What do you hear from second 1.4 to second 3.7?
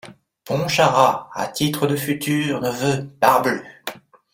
titre de futur neveu, parbleu!…